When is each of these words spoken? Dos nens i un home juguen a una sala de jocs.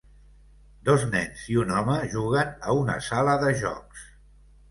Dos 0.87 1.03
nens 1.09 1.43
i 1.55 1.57
un 1.65 1.73
home 1.79 1.97
juguen 2.15 2.49
a 2.71 2.77
una 2.79 2.95
sala 3.09 3.35
de 3.43 3.51
jocs. 3.61 4.09